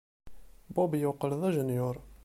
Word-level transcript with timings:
Bob 0.75 0.91
yeqqel 1.01 1.31
d 1.39 1.41
ajenyuṛ. 1.49 1.95